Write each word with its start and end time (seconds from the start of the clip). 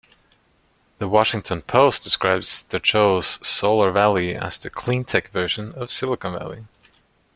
The 0.97 1.07
Washington 1.07 1.61
Post 1.61 2.01
describes 2.01 2.65
Dezhou's 2.71 3.47
Solar 3.47 3.91
Valley 3.91 4.35
as 4.35 4.57
the 4.57 4.71
"clean-tech 4.71 5.29
version 5.29 5.73
of 5.75 5.91
Silicon 5.91 6.33
Valley". 6.39 6.65